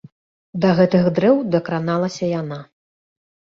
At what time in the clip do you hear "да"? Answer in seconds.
0.63-0.71